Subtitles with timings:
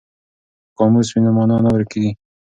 [0.67, 2.11] که قاموس وي نو مانا نه ورکیږي.